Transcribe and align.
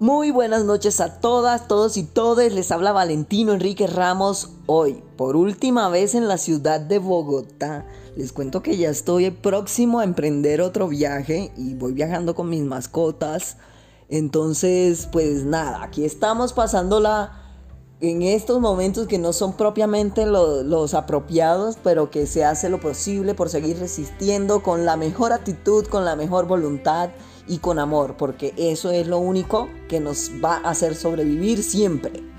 Muy 0.00 0.30
buenas 0.30 0.64
noches 0.64 0.98
a 1.02 1.20
todas, 1.20 1.68
todos 1.68 1.98
y 1.98 2.04
todes. 2.04 2.54
Les 2.54 2.72
habla 2.72 2.90
Valentino 2.90 3.52
Enrique 3.52 3.86
Ramos 3.86 4.48
hoy, 4.64 5.02
por 5.18 5.36
última 5.36 5.90
vez 5.90 6.14
en 6.14 6.26
la 6.26 6.38
ciudad 6.38 6.80
de 6.80 6.98
Bogotá. 6.98 7.84
Les 8.16 8.32
cuento 8.32 8.62
que 8.62 8.78
ya 8.78 8.88
estoy 8.88 9.30
próximo 9.30 10.00
a 10.00 10.04
emprender 10.04 10.62
otro 10.62 10.88
viaje 10.88 11.52
y 11.54 11.74
voy 11.74 11.92
viajando 11.92 12.34
con 12.34 12.48
mis 12.48 12.62
mascotas. 12.62 13.58
Entonces, 14.08 15.06
pues 15.12 15.44
nada, 15.44 15.82
aquí 15.82 16.06
estamos 16.06 16.54
pasándola 16.54 17.34
en 18.00 18.22
estos 18.22 18.58
momentos 18.58 19.06
que 19.06 19.18
no 19.18 19.34
son 19.34 19.52
propiamente 19.52 20.24
los 20.24 20.94
apropiados, 20.94 21.76
pero 21.84 22.10
que 22.10 22.26
se 22.26 22.42
hace 22.46 22.70
lo 22.70 22.80
posible 22.80 23.34
por 23.34 23.50
seguir 23.50 23.78
resistiendo 23.78 24.62
con 24.62 24.86
la 24.86 24.96
mejor 24.96 25.34
actitud, 25.34 25.84
con 25.88 26.06
la 26.06 26.16
mejor 26.16 26.46
voluntad 26.46 27.10
y 27.46 27.58
con 27.58 27.78
amor, 27.78 28.16
porque 28.16 28.54
eso 28.56 28.90
es 28.90 29.06
lo 29.06 29.18
único 29.18 29.68
que 29.88 30.00
nos 30.00 30.30
va 30.42 30.56
a 30.56 30.70
hacer 30.70 30.94
sobrevivir 30.94 31.62
siempre. 31.62 32.30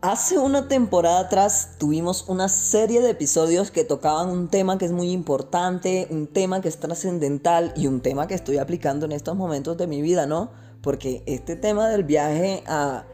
Hace 0.00 0.38
una 0.38 0.68
temporada 0.68 1.18
atrás 1.18 1.72
tuvimos 1.76 2.28
una 2.28 2.48
serie 2.48 3.00
de 3.00 3.10
episodios 3.10 3.70
que 3.70 3.84
tocaban 3.84 4.30
un 4.30 4.48
tema 4.48 4.78
que 4.78 4.84
es 4.84 4.92
muy 4.92 5.10
importante, 5.10 6.06
un 6.10 6.28
tema 6.28 6.60
que 6.60 6.68
es 6.68 6.78
trascendental 6.78 7.74
y 7.76 7.88
un 7.88 8.00
tema 8.00 8.26
que 8.26 8.34
estoy 8.34 8.58
aplicando 8.58 9.06
en 9.06 9.12
estos 9.12 9.36
momentos 9.36 9.76
de 9.76 9.86
mi 9.86 10.00
vida, 10.00 10.24
¿no? 10.24 10.50
Porque 10.82 11.24
este 11.26 11.56
tema 11.56 11.88
del 11.88 12.04
viaje 12.04 12.62
a, 12.66 13.06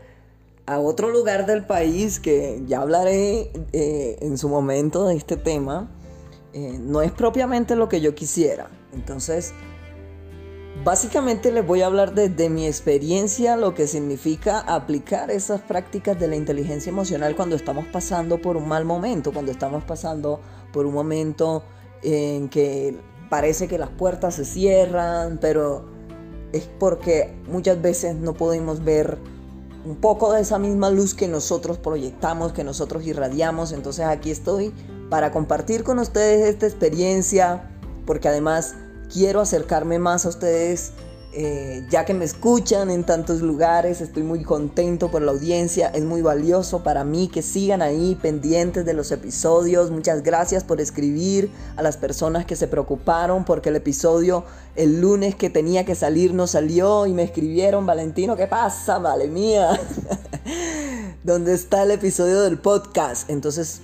otro 0.66 1.10
lugar 1.10 1.46
del 1.46 1.66
país, 1.66 2.20
que 2.20 2.62
ya 2.66 2.80
hablaré 2.80 3.50
eh, 3.72 4.18
en 4.20 4.38
su 4.38 4.48
momento 4.48 5.06
de 5.06 5.16
este 5.16 5.36
tema, 5.36 5.90
eh, 6.52 6.78
no 6.80 7.02
es 7.02 7.12
propiamente 7.12 7.76
lo 7.76 7.88
que 7.88 8.00
yo 8.00 8.14
quisiera. 8.14 8.70
Entonces, 8.92 9.52
Básicamente 10.82 11.52
les 11.52 11.66
voy 11.66 11.80
a 11.80 11.86
hablar 11.86 12.14
desde 12.14 12.50
mi 12.50 12.66
experiencia 12.66 13.56
lo 13.56 13.74
que 13.74 13.86
significa 13.86 14.58
aplicar 14.60 15.30
esas 15.30 15.62
prácticas 15.62 16.18
de 16.18 16.28
la 16.28 16.36
inteligencia 16.36 16.90
emocional 16.90 17.36
cuando 17.36 17.54
estamos 17.56 17.86
pasando 17.86 18.42
por 18.42 18.56
un 18.56 18.68
mal 18.68 18.84
momento, 18.84 19.32
cuando 19.32 19.52
estamos 19.52 19.84
pasando 19.84 20.40
por 20.72 20.84
un 20.84 20.92
momento 20.92 21.62
en 22.02 22.48
que 22.50 22.98
parece 23.30 23.66
que 23.66 23.78
las 23.78 23.88
puertas 23.90 24.34
se 24.34 24.44
cierran, 24.44 25.38
pero 25.40 25.86
es 26.52 26.68
porque 26.78 27.34
muchas 27.48 27.80
veces 27.80 28.16
no 28.16 28.34
podemos 28.34 28.84
ver 28.84 29.18
un 29.84 29.96
poco 29.96 30.32
de 30.32 30.40
esa 30.40 30.58
misma 30.58 30.90
luz 30.90 31.14
que 31.14 31.28
nosotros 31.28 31.78
proyectamos, 31.78 32.52
que 32.52 32.64
nosotros 32.64 33.04
irradiamos. 33.04 33.72
Entonces 33.72 34.06
aquí 34.06 34.30
estoy 34.30 34.72
para 35.10 35.30
compartir 35.30 35.84
con 35.84 35.98
ustedes 35.98 36.48
esta 36.48 36.66
experiencia, 36.66 37.70
porque 38.06 38.28
además 38.28 38.74
quiero 39.12 39.40
acercarme 39.40 39.98
más 39.98 40.26
a 40.26 40.30
ustedes 40.30 40.92
eh, 41.36 41.84
ya 41.90 42.04
que 42.04 42.14
me 42.14 42.24
escuchan 42.24 42.90
en 42.90 43.02
tantos 43.02 43.40
lugares, 43.40 44.00
estoy 44.00 44.22
muy 44.22 44.44
contento 44.44 45.10
por 45.10 45.20
la 45.20 45.32
audiencia, 45.32 45.88
es 45.88 46.04
muy 46.04 46.22
valioso 46.22 46.84
para 46.84 47.02
mí 47.02 47.26
que 47.26 47.42
sigan 47.42 47.82
ahí 47.82 48.16
pendientes 48.20 48.84
de 48.84 48.94
los 48.94 49.10
episodios. 49.10 49.90
Muchas 49.90 50.22
gracias 50.22 50.62
por 50.62 50.80
escribir 50.80 51.50
a 51.76 51.82
las 51.82 51.96
personas 51.96 52.46
que 52.46 52.54
se 52.54 52.68
preocuparon 52.68 53.44
porque 53.44 53.70
el 53.70 53.76
episodio 53.76 54.44
el 54.76 55.00
lunes 55.00 55.34
que 55.34 55.50
tenía 55.50 55.84
que 55.84 55.94
salir 55.94 56.34
no 56.34 56.46
salió 56.46 57.06
y 57.06 57.12
me 57.12 57.22
escribieron, 57.22 57.86
Valentino, 57.86 58.36
¿qué 58.36 58.46
pasa? 58.46 58.98
Vale 58.98 59.28
mía. 59.28 59.80
¿Dónde 61.24 61.54
está 61.54 61.84
el 61.84 61.92
episodio 61.92 62.42
del 62.42 62.58
podcast? 62.58 63.30
Entonces, 63.30 63.80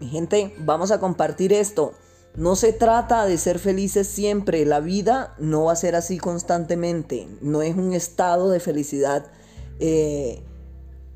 mi 0.00 0.08
gente, 0.08 0.54
vamos 0.58 0.90
a 0.90 1.00
compartir 1.00 1.52
esto. 1.52 1.92
No 2.38 2.54
se 2.54 2.72
trata 2.72 3.26
de 3.26 3.36
ser 3.36 3.58
felices 3.58 4.06
siempre, 4.06 4.64
la 4.64 4.78
vida 4.78 5.34
no 5.38 5.64
va 5.64 5.72
a 5.72 5.76
ser 5.76 5.96
así 5.96 6.18
constantemente, 6.18 7.26
no 7.40 7.62
es 7.62 7.74
un 7.74 7.94
estado 7.94 8.48
de 8.48 8.60
felicidad 8.60 9.26
eh, 9.80 10.44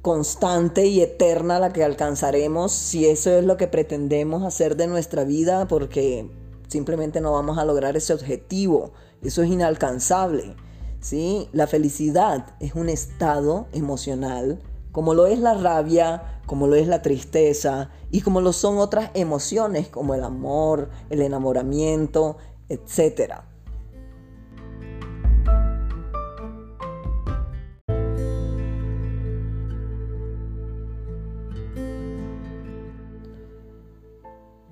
constante 0.03 0.87
y 0.87 1.01
eterna 1.01 1.61
la 1.61 1.73
que 1.73 1.85
alcanzaremos 1.85 2.73
si 2.73 3.07
eso 3.07 3.31
es 3.39 3.45
lo 3.45 3.57
que 3.57 3.69
pretendemos 3.69 4.43
hacer 4.43 4.77
de 4.77 4.89
nuestra 4.89 5.23
vida, 5.23 5.69
porque 5.69 6.29
simplemente 6.67 7.21
no 7.21 7.31
vamos 7.31 7.57
a 7.57 7.65
lograr 7.65 7.97
ese 7.97 8.13
objetivo, 8.13 8.91
eso 9.23 9.45
es 9.45 9.51
inalcanzable. 9.51 10.57
¿sí? 11.01 11.49
La 11.53 11.69
felicidad 11.69 12.57
es 12.59 12.75
un 12.75 12.89
estado 12.89 13.69
emocional 13.73 14.59
como 14.93 15.15
lo 15.15 15.27
es 15.27 15.39
la 15.39 15.55
rabia, 15.55 16.41
como 16.47 16.67
lo 16.67 16.77
es 16.77 16.87
la 16.87 17.03
tristeza 17.03 17.91
y 18.11 18.21
como 18.21 18.41
lo 18.41 18.53
son 18.53 18.79
otras 18.79 19.11
emociones 19.15 19.89
como 19.89 20.15
el 20.15 20.23
amor, 20.23 20.91
el 21.09 21.23
enamoramiento, 21.23 22.37
etc. 22.69 23.37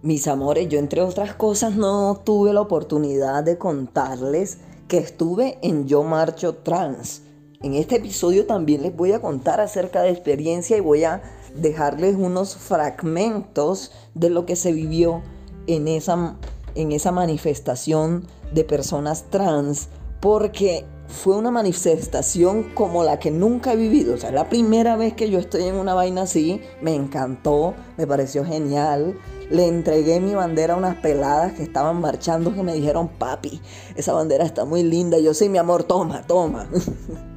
Mis 0.02 0.28
amores, 0.28 0.68
yo 0.68 0.78
entre 0.78 1.02
otras 1.02 1.34
cosas 1.34 1.76
no 1.76 2.20
tuve 2.24 2.52
la 2.52 2.62
oportunidad 2.62 3.44
de 3.44 3.58
contarles 3.58 4.58
que 4.88 4.98
estuve 4.98 5.58
en 5.62 5.86
Yo 5.86 6.02
Marcho 6.02 6.56
Trans 6.56 7.22
en 7.62 7.74
este 7.74 7.96
episodio 7.96 8.46
también 8.46 8.82
les 8.82 8.96
voy 8.96 9.12
a 9.12 9.20
contar 9.20 9.60
acerca 9.60 10.00
de 10.00 10.10
experiencia 10.10 10.78
y 10.78 10.80
voy 10.80 11.04
a 11.04 11.20
dejarles 11.54 12.16
unos 12.16 12.56
fragmentos 12.56 13.92
de 14.14 14.30
lo 14.30 14.46
que 14.46 14.56
se 14.56 14.72
vivió 14.72 15.22
en 15.66 15.86
esa, 15.86 16.36
en 16.74 16.92
esa 16.92 17.12
manifestación 17.12 18.26
de 18.54 18.64
personas 18.64 19.24
trans, 19.28 19.88
porque 20.20 20.86
fue 21.06 21.36
una 21.36 21.50
manifestación 21.50 22.62
como 22.72 23.04
la 23.04 23.18
que 23.18 23.30
nunca 23.30 23.74
he 23.74 23.76
vivido. 23.76 24.14
O 24.14 24.16
sea, 24.16 24.30
la 24.30 24.48
primera 24.48 24.96
vez 24.96 25.12
que 25.12 25.28
yo 25.28 25.38
estoy 25.38 25.64
en 25.64 25.74
una 25.74 25.92
vaina 25.92 26.22
así, 26.22 26.62
me 26.80 26.94
encantó, 26.94 27.74
me 27.98 28.06
pareció 28.06 28.42
genial. 28.42 29.18
Le 29.50 29.66
entregué 29.66 30.18
mi 30.20 30.34
bandera 30.34 30.74
a 30.74 30.76
unas 30.78 30.96
peladas 30.96 31.52
que 31.52 31.62
estaban 31.62 32.00
marchando 32.00 32.54
que 32.54 32.62
me 32.62 32.72
dijeron, 32.72 33.08
papi, 33.08 33.60
esa 33.96 34.14
bandera 34.14 34.44
está 34.44 34.64
muy 34.64 34.82
linda. 34.82 35.18
Yo 35.18 35.34
sí, 35.34 35.50
mi 35.50 35.58
amor, 35.58 35.84
toma, 35.84 36.22
toma. 36.26 36.66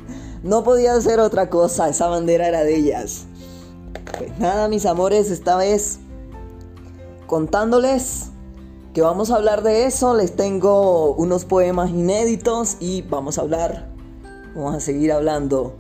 No 0.44 0.66
podía 0.66 0.94
hacer 0.94 1.22
otra 1.22 1.50
cosa, 1.50 1.88
esa 1.88 2.08
bandera 2.08 2.50
era 2.50 2.64
de 2.66 2.76
ellas. 2.76 3.26
Pues 4.18 4.38
nada, 4.40 4.68
mis 4.68 4.86
amores, 4.86 5.32
esta 5.32 5.56
vez 5.56 6.00
contándoles 7.28 8.26
que 8.94 9.02
vamos 9.02 9.32
a 9.32 9.38
hablar 9.38 9.64
de 9.64 9.86
eso, 9.86 10.14
les 10.14 10.36
tengo 10.36 11.16
unos 11.16 11.46
poemas 11.46 11.90
inéditos 11.90 12.78
y 12.82 13.04
vamos 13.04 13.38
a 13.38 13.42
hablar, 13.42 13.90
vamos 14.54 14.76
a 14.76 14.80
seguir 14.82 15.14
hablando 15.14 15.78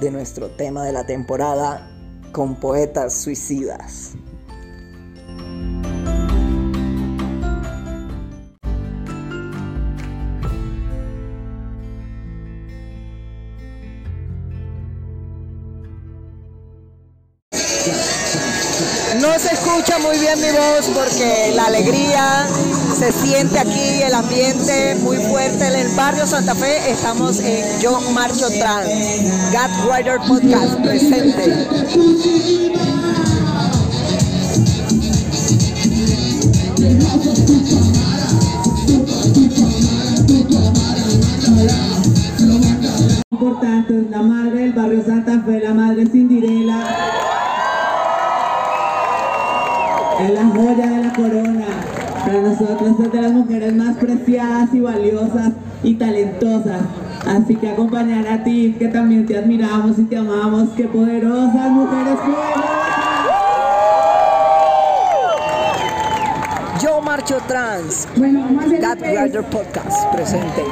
de 0.00 0.10
nuestro 0.10 0.48
tema 0.48 0.84
de 0.84 0.92
la 0.92 1.04
temporada 1.04 1.88
con 2.32 2.56
poetas 2.56 3.12
suicidas. 3.12 4.14
Escucha 19.86 19.98
muy 20.08 20.18
bien 20.18 20.40
mi 20.40 20.50
voz 20.50 20.86
porque 20.94 21.52
la 21.54 21.66
alegría 21.66 22.48
se 22.98 23.12
siente 23.12 23.58
aquí, 23.58 24.02
el 24.02 24.14
ambiente 24.14 24.96
muy 24.96 25.16
fuerte. 25.18 25.66
En 25.66 25.74
el 25.76 25.88
barrio 25.94 26.26
Santa 26.26 26.54
Fe 26.54 26.90
estamos 26.90 27.38
en 27.38 27.80
Yo 27.80 28.00
Marcho 28.12 28.48
Trans, 28.48 28.88
God 29.52 29.92
Rider 29.92 30.18
Podcast 30.26 30.74
presente. 30.80 31.66
Nosotros 52.84 53.06
es 53.06 53.12
de 53.12 53.22
las 53.22 53.32
mujeres 53.32 53.74
más 53.74 53.96
preciadas 53.96 54.74
y 54.74 54.80
valiosas 54.80 55.52
y 55.82 55.94
talentosas. 55.94 56.82
Así 57.26 57.56
que 57.56 57.70
acompañar 57.70 58.26
a 58.28 58.44
ti, 58.44 58.76
que 58.78 58.88
también 58.88 59.26
te 59.26 59.36
admiramos 59.36 59.98
y 59.98 60.04
te 60.04 60.16
amamos. 60.16 60.70
¡Qué 60.76 60.84
poderosas 60.84 61.70
mujeres 61.70 62.18
poderosas! 62.18 62.86
Yo 66.82 67.00
Marcho 67.00 67.38
Trans, 67.48 68.06
bueno, 68.16 68.46
God 68.50 69.02
Rider 69.02 69.42
Podcast 69.44 70.12
presente. 70.12 70.62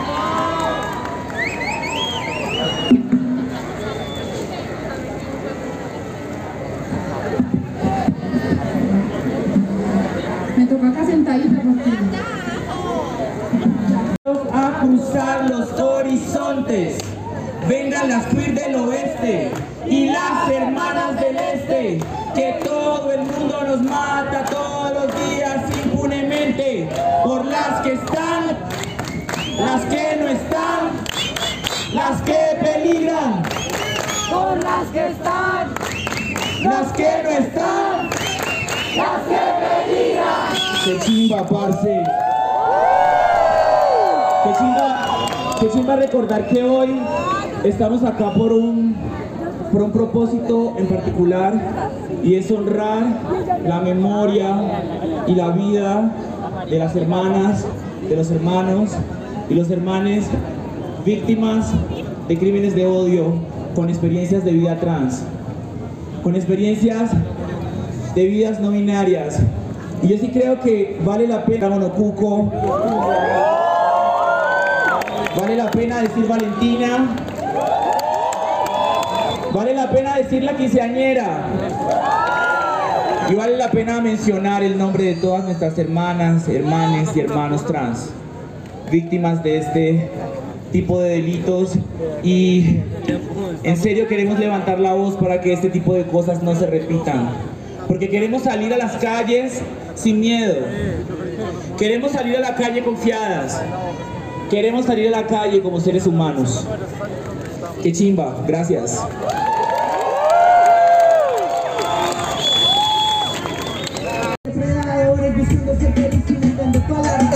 Vengan 17.68 18.08
las 18.08 18.26
queer 18.26 18.52
del 18.52 18.74
oeste 18.74 19.52
y 19.86 20.06
las 20.06 20.50
hermanas 20.50 21.20
del 21.20 21.36
este, 21.36 22.00
que 22.34 22.60
todo 22.64 23.12
el 23.12 23.20
mundo 23.20 23.62
nos 23.64 23.80
mata 23.82 24.44
todos 24.46 24.92
los 24.92 25.28
días 25.28 25.62
impunemente, 25.84 26.88
por 27.22 27.44
las 27.44 27.80
que 27.82 27.92
están, 27.92 28.58
las 29.56 29.82
que 29.82 30.16
no 30.18 30.26
están, 30.26 30.90
las 31.92 32.20
que 32.22 32.58
peligran, 32.60 33.44
por 34.32 34.64
las 34.64 34.88
que 34.88 35.06
están, 35.10 35.74
las 36.64 36.92
que 36.92 37.22
no 37.22 37.30
están, 37.30 38.10
las 38.96 39.20
que 39.28 39.42
peligran. 39.62 40.54
Qué 40.84 40.98
chimba, 40.98 41.46
parce. 41.46 42.13
Qué 45.64 45.70
chimba 45.70 45.96
recordar 45.96 46.48
que 46.48 46.62
hoy 46.62 46.90
estamos 47.64 48.02
acá 48.02 48.34
por 48.34 48.52
un, 48.52 48.94
por 49.72 49.82
un 49.82 49.92
propósito 49.92 50.74
en 50.76 50.86
particular 50.86 51.54
y 52.22 52.34
es 52.34 52.50
honrar 52.50 53.02
la 53.64 53.80
memoria 53.80 55.24
y 55.26 55.34
la 55.34 55.50
vida 55.52 56.14
de 56.68 56.78
las 56.78 56.94
hermanas, 56.94 57.64
de 58.06 58.14
los 58.14 58.30
hermanos 58.30 58.90
y 59.48 59.54
los 59.54 59.70
hermanes 59.70 60.26
víctimas 61.06 61.72
de 62.28 62.38
crímenes 62.38 62.74
de 62.74 62.84
odio 62.84 63.32
con 63.74 63.88
experiencias 63.88 64.44
de 64.44 64.52
vida 64.52 64.78
trans, 64.78 65.22
con 66.22 66.36
experiencias 66.36 67.10
de 68.14 68.26
vidas 68.26 68.60
no 68.60 68.70
binarias. 68.70 69.40
Y 70.02 70.08
yo 70.08 70.18
sí 70.18 70.28
creo 70.28 70.60
que 70.60 71.00
vale 71.06 71.26
la 71.26 71.46
pena 71.46 71.70
Monocuco, 71.70 72.52
vale 75.36 75.56
la 75.56 75.70
pena 75.70 76.00
decir 76.00 76.26
Valentina, 76.26 77.08
vale 79.52 79.74
la 79.74 79.90
pena 79.90 80.16
decir 80.16 80.42
la 80.42 80.56
quinceañera. 80.56 81.46
Y 83.30 83.34
vale 83.34 83.56
la 83.56 83.70
pena 83.70 84.00
mencionar 84.02 84.62
el 84.62 84.76
nombre 84.76 85.04
de 85.04 85.14
todas 85.14 85.44
nuestras 85.44 85.78
hermanas, 85.78 86.46
hermanes 86.46 87.16
y 87.16 87.20
hermanos 87.20 87.64
trans, 87.64 88.10
víctimas 88.90 89.42
de 89.42 89.58
este 89.58 90.10
tipo 90.72 91.00
de 91.00 91.10
delitos 91.10 91.78
y 92.24 92.80
en 93.62 93.76
serio 93.76 94.08
queremos 94.08 94.38
levantar 94.38 94.80
la 94.80 94.92
voz 94.92 95.14
para 95.14 95.40
que 95.40 95.52
este 95.52 95.70
tipo 95.70 95.94
de 95.94 96.04
cosas 96.04 96.42
no 96.42 96.54
se 96.54 96.66
repitan. 96.66 97.30
Porque 97.88 98.08
queremos 98.08 98.42
salir 98.42 98.74
a 98.74 98.76
las 98.76 98.92
calles 98.96 99.62
sin 99.94 100.20
miedo. 100.20 100.56
Queremos 101.78 102.12
salir 102.12 102.36
a 102.36 102.40
la 102.40 102.56
calle 102.56 102.82
confiadas. 102.82 103.62
Queremos 104.50 104.86
salir 104.86 105.08
a 105.08 105.22
la 105.22 105.26
calle 105.26 105.62
como 105.62 105.80
seres 105.80 106.06
humanos. 106.06 106.66
Qué 107.82 107.92
chimba, 107.92 108.36
gracias. 108.46 109.00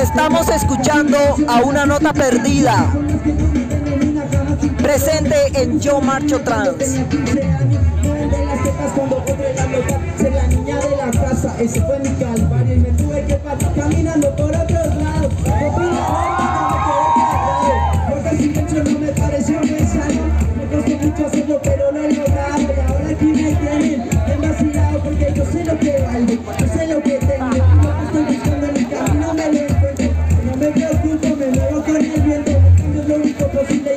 Estamos 0.01 0.49
escuchando 0.49 1.19
a 1.49 1.63
una 1.63 1.87
nota 1.87 2.13
perdida. 2.13 2.93
Presente 4.83 5.37
en 5.55 5.81
Yo 5.81 6.01
Marcho 6.01 6.41
Trans. 6.41 6.99
Ese 11.59 11.81
fue 11.81 11.99
mi 11.99 12.11
calvario 12.11 12.75
y 12.75 12.79
me 12.79 12.91
tuve 12.91 13.25
que 13.27 13.35
parar 13.35 13.75
caminando 13.75 14.37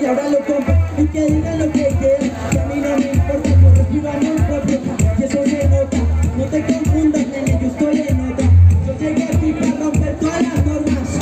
y 0.02 0.06
ahora 0.06 0.30
lo 0.30 0.40
compro. 0.40 0.74
Y 0.98 1.06
que 1.06 1.26
digan 1.26 1.60
lo 1.60 1.72
que 1.72 1.88
quieran, 2.00 2.32
que 2.52 2.60
a 2.60 2.66
mí 2.66 2.82
no 2.82 2.98
me 2.98 3.12
importa. 3.12 3.50
Yo 3.62 3.70
respiro 3.76 4.10
amor 4.10 4.48
propio 4.48 4.80
y 5.20 5.24
eso 5.24 5.44
se 5.46 5.68
nota. 5.70 5.98
No 6.38 6.46
te 6.46 6.66
confundas, 6.66 7.28
nene, 7.28 7.60
yo 7.62 7.68
estoy 7.68 8.00
en 8.08 8.32
otra. 8.32 8.46
Yo 8.88 8.94
llegué 9.00 9.24
aquí 9.24 9.54
para 9.54 9.72
romper 9.84 10.20
todas 10.20 10.42
las 10.42 10.66
normas. 10.66 11.20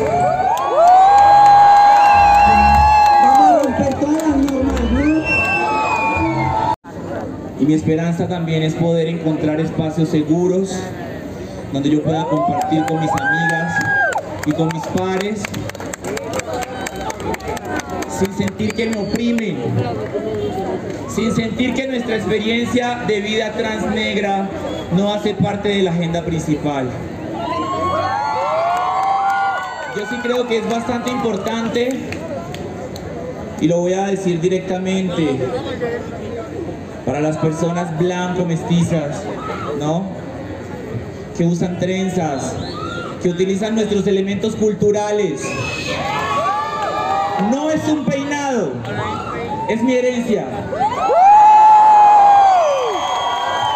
Vamos 3.24 3.64
romper 3.64 3.94
todas 3.96 4.28
las 4.28 4.38
normas, 4.52 4.92
¿no? 4.92 5.24
Y 7.60 7.66
mi 7.66 7.74
esperanza 7.74 8.28
también 8.28 8.64
es 8.64 8.74
poder 8.76 9.08
encontrar 9.08 9.60
espacios 9.60 10.10
seguros 10.10 10.80
donde 11.74 11.90
yo 11.90 12.02
pueda 12.02 12.24
compartir 12.26 12.86
con 12.86 13.02
mis 13.02 13.12
amigas 13.12 13.74
y 14.46 14.52
con 14.54 14.70
mis 14.74 14.88
pares 14.88 15.44
sin 18.20 18.34
sentir 18.34 18.74
que 18.74 18.88
me 18.88 18.98
oprimen, 18.98 19.58
sin 21.08 21.34
sentir 21.34 21.74
que 21.74 21.88
nuestra 21.88 22.18
experiencia 22.18 23.04
de 23.08 23.22
vida 23.22 23.54
trans 23.54 23.86
negra 23.94 24.50
no 24.96 25.14
hace 25.14 25.34
parte 25.34 25.70
de 25.70 25.84
la 25.84 25.92
agenda 25.92 26.24
principal. 26.24 26.90
Yo 29.96 30.06
sí 30.10 30.16
creo 30.22 30.48
que 30.48 30.58
es 30.58 30.70
bastante 30.70 31.10
importante 31.12 31.90
y 33.62 33.68
lo 33.68 33.80
voy 33.80 33.94
a 33.94 34.08
decir 34.08 34.40
directamente 34.40 35.40
para 37.06 37.22
las 37.22 37.38
personas 37.38 37.98
blanco 37.98 38.46
mestizas, 38.46 39.24
¿no? 39.80 40.04
Que 41.38 41.46
usan 41.46 41.80
trenzas, 41.80 42.54
que 43.22 43.30
utilizan 43.30 43.76
nuestros 43.76 44.06
elementos 44.08 44.56
culturales. 44.56 45.42
No 47.48 47.72
es 47.72 47.88
un 47.88 48.04
peinado, 48.04 48.74
es 49.70 49.82
mi 49.82 49.94
herencia. 49.94 50.46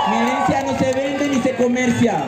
Mi 0.09 0.17
herencia 0.17 0.63
no 0.65 0.77
se 0.77 0.93
vende 0.93 1.29
ni 1.29 1.41
se 1.41 1.55
comercia. 1.55 2.25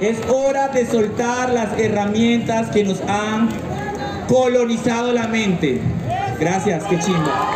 Es 0.00 0.18
hora 0.30 0.68
de 0.68 0.86
soltar 0.86 1.50
las 1.50 1.78
herramientas 1.78 2.70
que 2.70 2.84
nos 2.84 3.02
han 3.02 3.50
colonizado 4.28 5.12
la 5.12 5.26
mente. 5.26 5.82
Gracias, 6.38 6.84
qué 6.84 6.98
chimba. 6.98 7.50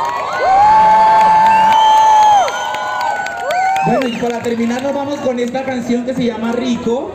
Bueno, 3.86 4.08
y 4.08 4.16
para 4.16 4.40
terminar 4.40 4.82
nos 4.82 4.94
vamos 4.94 5.20
con 5.20 5.38
esta 5.38 5.64
canción 5.64 6.04
que 6.04 6.12
se 6.12 6.26
llama 6.26 6.52
Rico. 6.52 7.12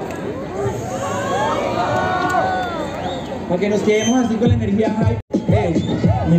Para 3.49 3.61
que 3.61 3.69
nos 3.69 3.81
quedemos 3.81 4.25
así 4.25 4.35
con 4.35 4.47
la 4.47 4.53
energía 4.53 4.95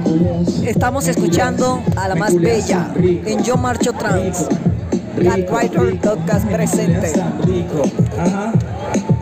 culeas, 0.05 0.49
Estamos 0.65 1.09
escuchando 1.09 1.83
a 1.97 2.07
la 2.07 2.15
más 2.15 2.37
bella 2.39 2.95
en 2.97 3.43
Yo 3.43 3.57
Marcho 3.57 3.93
Trans. 3.93 4.47
Catwriter 5.21 5.99
Podcast 5.99 6.47
presente. 6.47 7.13
rico. 7.45 7.83
Ajá, 8.17 8.53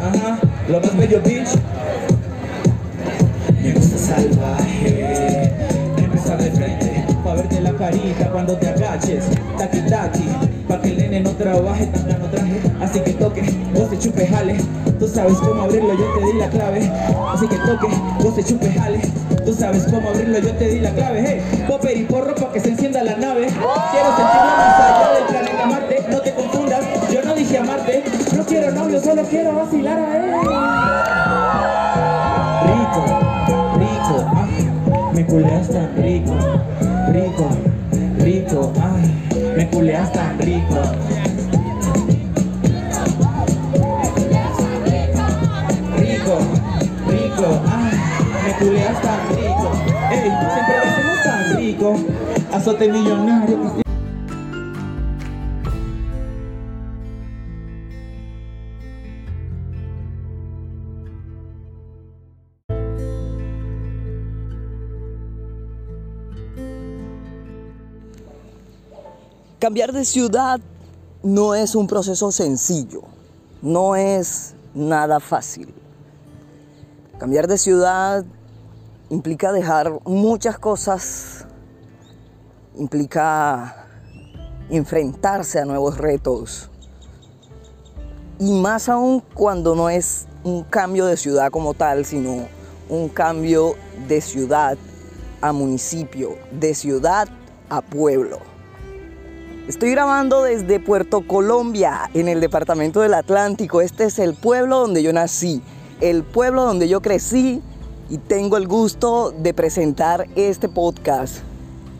ajá, 0.03 0.39
lo 0.69 0.81
más 0.83 0.97
bello, 0.99 1.23
bitch. 1.25 1.49
Me 3.63 3.73
gusta 3.73 3.97
salvaje, 3.97 5.51
empezar 5.97 6.43
de 6.43 6.51
frente, 6.51 7.07
pa' 7.25 7.35
verte 7.37 7.61
la 7.63 7.73
carita 7.73 8.31
cuando 8.31 8.55
te 8.59 8.69
agaches, 8.69 9.25
taqui 9.57 9.81
taqui, 9.89 10.29
pa' 10.69 10.81
que 10.83 10.89
el 10.91 10.99
nene 10.99 11.21
no 11.21 11.31
trabaje, 11.31 11.87
tanga 11.87 12.19
no 12.19 12.27
traje, 12.27 12.61
así 12.81 13.01
que 13.01 13.13
toque, 13.13 13.43
vos 13.75 13.89
te 13.89 13.99
chupe 13.99 14.27
jale, 14.27 14.57
tú 14.99 15.09
sabes 15.09 15.39
cómo 15.39 15.63
abrirlo, 15.63 15.95
yo 15.95 16.13
te 16.15 16.27
di 16.27 16.33
la 16.35 16.49
clave, 16.49 16.93
así 17.33 17.49
que 17.49 17.57
toque, 17.57 17.89
vos 18.23 18.35
te 18.37 18.45
chupe 18.45 18.71
jale, 18.73 19.01
tú 19.45 19.55
sabes 19.55 19.85
cómo 19.91 20.11
abrirlo, 20.11 20.39
yo 20.39 20.53
te 20.53 20.69
di 20.69 20.81
la 20.81 20.91
clave, 20.91 21.25
hey, 21.27 21.67
popper 21.67 21.97
y 21.97 22.05
porro 22.05 22.35
pa' 22.35 22.53
que 22.53 22.61
se 22.61 22.69
encienda 22.71 23.03
la 23.03 23.17
nave, 23.17 23.47
quiero 23.47 24.17
sentirlo 24.17 24.57
más 24.59 24.81
allá 24.81 25.15
del 25.15 25.25
planeta 25.25 25.67
Marte, 25.67 26.05
no 26.11 26.21
te 26.21 26.35
confundas, 26.35 26.85
yo 27.13 27.23
no 27.23 27.35
dije 27.35 27.59
amarte, 27.59 28.05
no 28.37 28.45
quiero 28.45 28.71
novio, 28.71 29.01
solo 29.01 29.23
quiero 29.23 29.55
vacilar 29.55 29.99
a 29.99 30.17
él. 30.17 30.31
Rico, 32.69 33.05
rico, 33.79 34.25
ah, 34.27 34.47
me 35.15 35.27
culeas 35.27 35.69
tan 35.69 35.97
rico, 35.97 36.35
rico, 37.13 37.49
rico, 38.19 38.73
ay, 38.81 39.28
me 39.59 39.69
culeas 39.71 40.13
tan 40.13 40.39
rico. 40.39 40.81
Rico, 45.97 46.39
rico, 47.09 47.61
me 48.45 48.53
culeas 48.61 49.03
tan 49.03 49.29
rico. 49.31 49.73
Ey, 50.13 50.21
siempre 50.21 50.77
lo 50.77 50.85
hacemos 50.85 51.23
tan 51.25 51.57
rico. 51.57 51.97
Azote 52.53 52.89
millonario. 52.89 53.88
Cambiar 69.59 69.93
de 69.93 70.05
ciudad 70.05 70.61
no 71.25 71.57
es 71.57 71.75
un 71.75 71.89
proceso 71.89 72.31
sencillo, 72.31 73.03
no 73.61 73.97
es 73.97 74.55
nada 74.73 75.19
fácil. 75.19 75.75
Cambiar 77.19 77.49
de 77.49 77.59
ciudad 77.59 78.25
implica 79.11 79.51
dejar 79.51 79.99
muchas 80.05 80.61
cosas, 80.61 81.45
implica 82.77 83.85
enfrentarse 84.71 85.59
a 85.59 85.65
nuevos 85.65 85.99
retos. 85.99 86.71
Y 88.39 88.53
más 88.53 88.89
aún 88.89 89.25
cuando 89.35 89.75
no 89.75 89.91
es 89.91 90.29
un 90.45 90.63
cambio 90.63 91.05
de 91.07 91.17
ciudad 91.17 91.51
como 91.51 91.75
tal, 91.75 92.05
sino 92.05 92.47
un 92.89 93.09
cambio 93.09 93.75
de 94.07 94.21
ciudad 94.21 94.79
a 95.41 95.53
municipio, 95.53 96.37
de 96.53 96.75
ciudad 96.75 97.27
a 97.69 97.81
pueblo. 97.81 98.48
Estoy 99.69 99.91
grabando 99.91 100.45
desde 100.45 100.81
Puerto 100.81 101.27
Colombia, 101.27 102.09
en 102.15 102.27
el 102.27 102.41
departamento 102.41 103.03
del 103.03 103.13
Atlántico. 103.13 103.83
Este 103.83 104.05
es 104.05 104.19
el 104.19 104.33
pueblo 104.33 104.79
donde 104.79 105.03
yo 105.03 105.13
nací, 105.13 105.61
el 106.01 106.23
pueblo 106.25 106.65
donde 106.65 106.89
yo 106.89 107.03
crecí 107.03 107.61
y 108.09 108.17
tengo 108.17 108.57
el 108.57 108.67
gusto 108.67 109.31
de 109.31 109.53
presentar 109.53 110.27
este 110.37 110.71
podcast, 110.71 111.41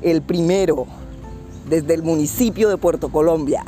el 0.01 0.23
primero, 0.23 0.87
desde 1.69 1.93
el 1.93 2.03
municipio 2.03 2.71
de 2.71 2.79
Puerto 2.79 3.11
Colombia. 3.11 3.63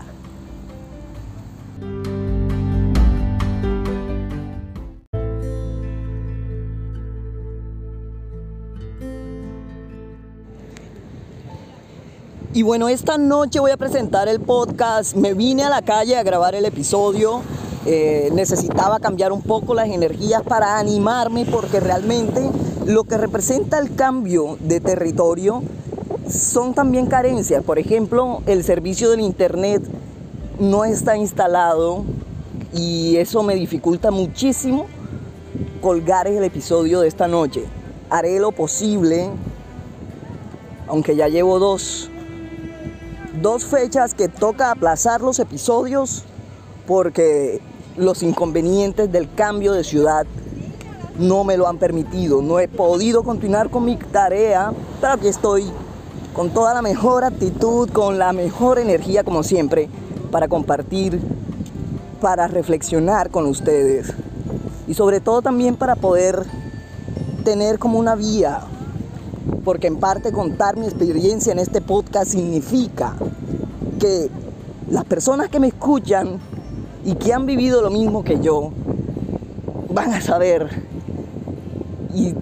Y 12.52 12.62
bueno, 12.62 12.88
esta 12.88 13.16
noche 13.16 13.61
voy 13.61 13.71
a 13.71 13.76
presentar 13.76 14.26
el 14.26 14.40
podcast. 14.40 15.14
Me 15.14 15.35
vine 15.35 15.62
a 15.62 15.71
la 15.71 15.83
calle 15.83 16.16
a 16.16 16.25
grabar 16.25 16.57
el 16.57 16.64
episodio. 16.64 17.42
Eh, 17.87 18.28
necesitaba 18.33 18.99
cambiar 18.99 19.30
un 19.30 19.40
poco 19.40 19.73
las 19.73 19.88
energías 19.88 20.42
para 20.42 20.80
animarme 20.80 21.47
porque 21.47 21.78
realmente 21.78 22.50
lo 22.87 23.04
que 23.04 23.19
representa 23.19 23.78
el 23.78 23.95
cambio 23.95 24.59
de 24.59 24.80
territorio 24.80 25.62
son 26.28 26.75
también 26.75 27.07
carencias. 27.07 27.62
Por 27.62 27.78
ejemplo, 27.78 28.42
el 28.47 28.64
servicio 28.64 29.11
del 29.11 29.21
Internet 29.21 29.85
no 30.59 30.85
está 30.85 31.16
instalado 31.16 32.02
y 32.75 33.16
eso 33.19 33.45
me 33.45 33.54
dificulta 33.54 34.11
muchísimo 34.11 34.87
colgar 35.80 36.26
el 36.26 36.42
episodio 36.42 36.99
de 36.99 37.07
esta 37.07 37.28
noche. 37.28 37.62
Haré 38.11 38.40
lo 38.40 38.50
posible, 38.50 39.30
aunque 40.88 41.14
ya 41.14 41.28
llevo 41.28 41.61
dos 41.61 42.10
dos 43.41 43.65
fechas 43.65 44.15
que 44.15 44.29
toca 44.29 44.71
aplazar 44.71 45.21
los 45.21 45.39
episodios 45.39 46.25
porque 46.87 47.61
los 47.97 48.23
inconvenientes 48.23 49.11
del 49.11 49.33
cambio 49.35 49.73
de 49.73 49.85
ciudad 49.85 50.27
no 51.19 51.45
me 51.45 51.57
lo 51.57 51.69
han 51.69 51.79
permitido. 51.79 52.43
No 52.43 52.61
he 52.61 52.69
podido 52.69 53.23
continuar 53.23 53.71
con 53.71 53.85
mi 53.85 53.97
tarea, 53.97 54.73
pero 55.01 55.15
aquí 55.15 55.29
estoy 55.29 55.71
con 56.35 56.51
toda 56.51 56.75
la 56.75 56.83
mejor 56.83 57.25
actitud, 57.25 57.91
con 57.91 58.19
la 58.19 58.33
mejor 58.33 58.79
energía 58.79 59.25
como 59.25 59.43
siempre, 59.43 59.89
para 60.31 60.49
compartir, 60.49 61.21
para 62.21 62.47
reflexionar 62.47 63.31
con 63.31 63.47
ustedes 63.47 64.13
y 64.87 64.95
sobre 64.95 65.21
todo 65.21 65.41
también 65.41 65.77
para 65.77 65.97
poder 65.97 66.45
tener 67.45 67.79
como 67.79 67.99
una 67.99 68.15
vía 68.15 68.61
porque 69.65 69.87
en 69.87 69.97
parte 69.97 70.33
contar 70.33 70.77
mi 70.77 70.87
experiencia 70.87 71.53
en 71.53 71.59
este 71.59 71.81
podcast 71.81 72.33
significa 72.33 73.15
que 73.99 74.31
las 74.91 75.05
personas 75.05 75.49
que 75.49 75.61
me 75.61 75.69
escuchan 75.69 76.39
y 77.05 77.15
que 77.15 77.33
han 77.33 77.47
vivido 77.47 77.83
lo 77.83 77.91
mismo 77.91 78.25
que 78.25 78.41
yo 78.41 78.73
van 79.93 80.13
a 80.13 80.21
saber 80.21 80.69
y 82.15 82.35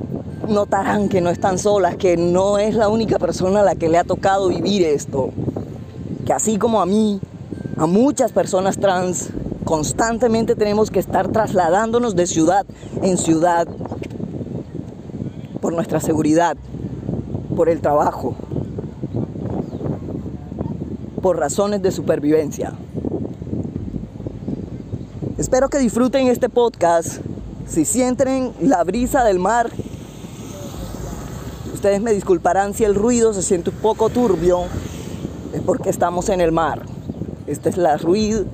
notarán 0.49 1.09
que 1.09 1.21
no 1.21 1.31
están 1.31 1.59
solas, 1.59 1.97
que 1.97 2.17
no 2.17 2.59
es 2.59 2.75
la 2.75 2.89
única 2.89 3.19
persona 3.19 3.61
a 3.61 3.65
la 3.65 3.75
que 3.75 3.89
le 3.89 3.99
ha 3.99 4.05
tocado 4.05 4.49
vivir 4.49 4.83
esto, 4.83 5.31
que 6.25 6.33
así 6.33 6.59
como 6.59 6.81
a 6.81 6.87
mí, 6.87 7.21
a 7.77 7.87
muchas 7.87 8.33
personas 8.33 8.79
trans, 8.79 9.29
constantemente 9.65 10.55
tenemos 10.55 10.91
que 10.91 10.99
estar 10.99 11.29
trasladándonos 11.29 12.17
de 12.17 12.27
ciudad 12.27 12.65
en 13.03 13.19
ciudad 13.19 13.69
por 15.61 15.75
nuestra 15.75 16.01
seguridad, 16.01 16.57
por 17.59 17.69
el 17.69 17.81
trabajo, 17.81 18.37
por 21.21 21.41
razones 21.41 21.83
de 21.83 21.91
supervivencia. 21.91 22.73
Espero 25.39 25.69
que 25.69 25.79
disfruten 25.79 26.29
este 26.29 26.49
podcast. 26.49 27.21
Si 27.67 27.85
sienten 27.85 28.53
la 28.61 28.85
brisa 28.85 29.25
del 29.25 29.41
mar, 29.41 29.71
ustedes 31.75 32.01
me 32.01 32.13
disculparán 32.13 32.75
si 32.75 32.85
el 32.85 32.95
ruido 32.95 33.35
se 33.35 33.43
siente 33.43 33.71
un 33.71 33.77
poco 33.79 34.09
turbio, 34.09 34.61
es 35.53 35.61
porque 35.63 35.91
estamos 35.91 36.29
en 36.29 36.41
el 36.41 36.53
mar. 36.53 36.83
Este 37.49 37.71
es 37.71 37.77
la 37.77 37.97
ruido, 37.97 38.45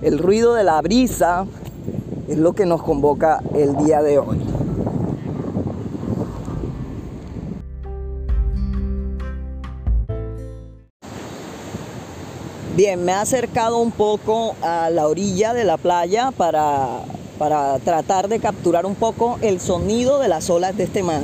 el 0.00 0.18
ruido 0.18 0.54
de 0.54 0.64
la 0.64 0.80
brisa, 0.80 1.44
es 2.28 2.38
lo 2.38 2.54
que 2.54 2.64
nos 2.64 2.82
convoca 2.82 3.42
el 3.54 3.76
día 3.76 4.00
de 4.00 4.20
hoy. 4.20 4.43
Bien, 12.76 13.04
me 13.04 13.12
he 13.12 13.14
acercado 13.14 13.78
un 13.78 13.92
poco 13.92 14.56
a 14.60 14.90
la 14.90 15.06
orilla 15.06 15.54
de 15.54 15.62
la 15.62 15.76
playa 15.76 16.32
para, 16.32 17.02
para 17.38 17.78
tratar 17.78 18.26
de 18.28 18.40
capturar 18.40 18.84
un 18.84 18.96
poco 18.96 19.38
el 19.42 19.60
sonido 19.60 20.18
de 20.18 20.26
las 20.26 20.50
olas 20.50 20.76
de 20.76 20.82
este 20.82 21.04
mar. 21.04 21.22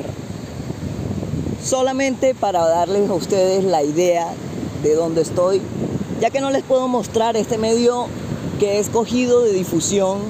Solamente 1.60 2.36
para 2.36 2.64
darles 2.68 3.10
a 3.10 3.14
ustedes 3.14 3.64
la 3.64 3.82
idea 3.82 4.28
de 4.84 4.94
dónde 4.94 5.22
estoy, 5.22 5.60
ya 6.20 6.30
que 6.30 6.40
no 6.40 6.52
les 6.52 6.62
puedo 6.62 6.86
mostrar 6.86 7.36
este 7.36 7.58
medio 7.58 8.06
que 8.60 8.76
he 8.76 8.78
escogido 8.78 9.42
de 9.42 9.52
difusión, 9.52 10.20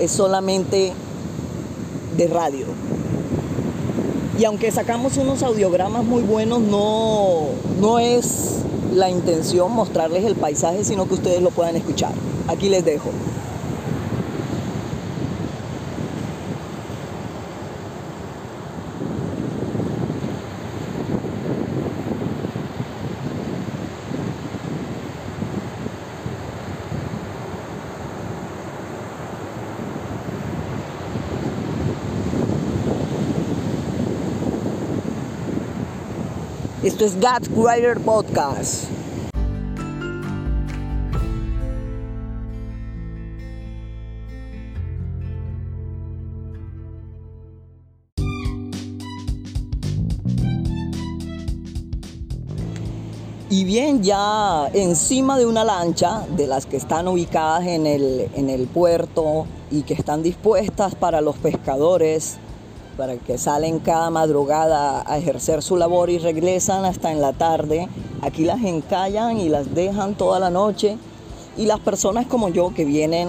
es 0.00 0.10
solamente 0.10 0.92
de 2.18 2.26
radio. 2.26 2.66
Y 4.38 4.44
aunque 4.44 4.70
sacamos 4.70 5.16
unos 5.16 5.42
audiogramas 5.42 6.04
muy 6.04 6.20
buenos, 6.20 6.60
no, 6.60 7.46
no 7.80 7.98
es 7.98 8.58
la 8.92 9.10
intención 9.10 9.72
mostrarles 9.72 10.24
el 10.24 10.34
paisaje, 10.34 10.84
sino 10.84 11.06
que 11.06 11.14
ustedes 11.14 11.42
lo 11.42 11.50
puedan 11.50 11.76
escuchar. 11.76 12.12
Aquí 12.48 12.68
les 12.68 12.84
dejo. 12.84 13.10
Esto 36.88 37.04
es 37.04 37.20
God's 37.20 37.50
Writer 37.54 38.00
Podcast. 38.00 38.84
Y 53.50 53.64
bien, 53.64 54.02
ya 54.02 54.70
encima 54.72 55.36
de 55.36 55.44
una 55.44 55.64
lancha, 55.64 56.26
de 56.38 56.46
las 56.46 56.64
que 56.64 56.78
están 56.78 57.06
ubicadas 57.06 57.66
en 57.66 57.86
el, 57.86 58.30
en 58.34 58.48
el 58.48 58.66
puerto 58.66 59.44
y 59.70 59.82
que 59.82 59.92
están 59.92 60.22
dispuestas 60.22 60.94
para 60.94 61.20
los 61.20 61.36
pescadores, 61.36 62.38
para 62.98 63.16
que 63.16 63.38
salen 63.38 63.78
cada 63.78 64.10
madrugada 64.10 65.04
a 65.06 65.18
ejercer 65.18 65.62
su 65.62 65.76
labor 65.76 66.10
y 66.10 66.18
regresan 66.18 66.84
hasta 66.84 67.12
en 67.12 67.20
la 67.20 67.32
tarde. 67.32 67.88
Aquí 68.22 68.44
las 68.44 68.60
encallan 68.64 69.38
y 69.38 69.48
las 69.48 69.72
dejan 69.72 70.16
toda 70.16 70.40
la 70.40 70.50
noche. 70.50 70.98
Y 71.56 71.66
las 71.66 71.78
personas 71.78 72.26
como 72.26 72.48
yo 72.48 72.74
que 72.74 72.84
vienen 72.84 73.28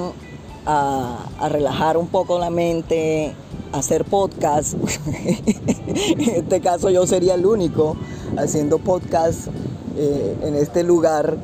a, 0.66 1.20
relajar 1.50 1.98
un 1.98 2.08
poco 2.08 2.40
la 2.40 2.50
mente, 2.50 3.36
a 3.72 3.78
hacer 3.78 4.06
podcast, 4.06 4.74
en 5.06 6.20
este 6.20 6.62
caso 6.62 6.90
yo 6.90 7.06
sería 7.06 7.36
el 7.36 7.46
único 7.46 7.96
haciendo 8.38 8.80
podcast 8.80 9.50
eh, 9.96 10.36
en 10.42 10.56
este 10.56 10.82
lugar. 10.82 11.38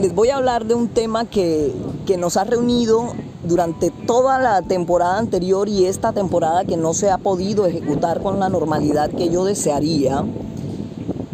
Les 0.00 0.12
voy 0.12 0.30
a 0.30 0.36
hablar 0.36 0.64
de 0.66 0.74
un 0.74 0.88
tema 0.88 1.26
que, 1.26 1.72
que 2.06 2.16
nos 2.16 2.36
ha 2.36 2.42
reunido 2.42 3.14
durante 3.50 3.90
toda 3.90 4.38
la 4.38 4.62
temporada 4.62 5.18
anterior 5.18 5.68
y 5.68 5.86
esta 5.86 6.12
temporada 6.12 6.64
que 6.64 6.76
no 6.76 6.94
se 6.94 7.10
ha 7.10 7.18
podido 7.18 7.66
ejecutar 7.66 8.22
con 8.22 8.38
la 8.38 8.48
normalidad 8.48 9.10
que 9.10 9.28
yo 9.28 9.44
desearía. 9.44 10.24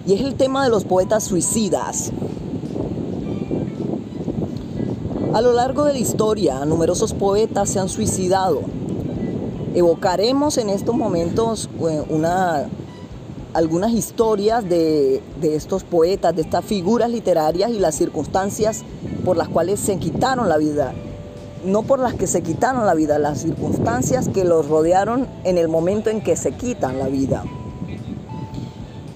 Y 0.07 0.15
es 0.15 0.23
el 0.23 0.35
tema 0.35 0.65
de 0.65 0.71
los 0.71 0.85
poetas 0.85 1.25
suicidas. 1.25 2.13
A 5.35 5.43
lo 5.43 5.53
largo 5.53 5.85
de 5.85 5.93
la 5.93 5.99
historia, 5.99 6.65
numerosos 6.65 7.13
poetas 7.13 7.69
se 7.69 7.81
han 7.81 7.91
suicidado. 7.91 8.63
Evocaremos 9.75 10.57
en 10.57 10.71
estos 10.71 10.97
momentos 10.97 11.69
eh, 11.87 12.03
una, 12.09 12.67
algunas 13.53 13.93
historias 13.93 14.67
de 14.67 15.21
estos 15.43 15.85
poetas, 15.85 16.35
de 16.35 16.41
estas 16.41 16.65
figuras 16.65 17.11
literarias 17.11 17.71
y 17.71 17.79
las 17.79 17.95
circunstancias 17.95 18.85
por 19.23 19.37
las 19.37 19.51
cuales 19.51 19.81
se 19.81 19.99
quitaron 19.99 20.49
la 20.49 20.57
vida. 20.57 20.95
No 21.67 21.83
por 21.83 21.99
las 21.99 22.15
que 22.15 22.29
se 22.29 22.43
quitaron 22.43 22.87
la 22.87 22.95
vida, 22.95 23.19
las 23.19 23.41
circunstancias 23.41 24.29
que 24.29 24.45
los 24.45 24.69
rodearon 24.69 25.27
en 25.43 25.59
el 25.59 25.67
momento 25.67 26.11
en 26.11 26.23
que 26.23 26.37
se 26.37 26.53
quitan 26.53 27.01
la 27.01 27.09
vida. 27.09 27.43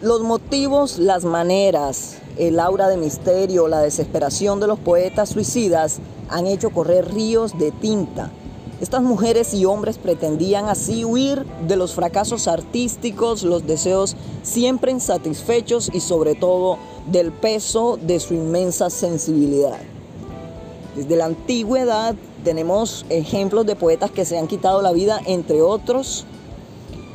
Los 0.02 0.22
motivos, 0.22 0.98
las 0.98 1.24
maneras, 1.24 2.16
el 2.38 2.58
aura 2.58 2.88
de 2.88 2.96
misterio, 2.96 3.68
la 3.68 3.80
desesperación 3.80 4.58
de 4.58 4.66
los 4.66 4.80
poetas 4.80 5.28
suicidas 5.28 6.00
han 6.28 6.48
hecho 6.48 6.70
correr 6.70 7.14
ríos 7.14 7.56
de 7.56 7.70
tinta. 7.70 8.32
Estas 8.80 9.02
mujeres 9.02 9.54
y 9.54 9.64
hombres 9.64 9.98
pretendían 9.98 10.68
así 10.68 11.04
huir 11.04 11.46
de 11.68 11.76
los 11.76 11.94
fracasos 11.94 12.48
artísticos, 12.48 13.44
los 13.44 13.64
deseos 13.64 14.16
siempre 14.42 14.90
insatisfechos 14.90 15.88
y 15.94 16.00
sobre 16.00 16.34
todo 16.34 16.78
del 17.06 17.30
peso 17.30 17.96
de 17.96 18.18
su 18.18 18.34
inmensa 18.34 18.90
sensibilidad. 18.90 19.78
Desde 20.96 21.14
la 21.14 21.26
antigüedad 21.26 22.16
tenemos 22.44 23.06
ejemplos 23.08 23.66
de 23.66 23.76
poetas 23.76 24.10
que 24.10 24.24
se 24.24 24.38
han 24.38 24.46
quitado 24.46 24.82
la 24.82 24.92
vida, 24.92 25.20
entre 25.26 25.62
otros, 25.62 26.24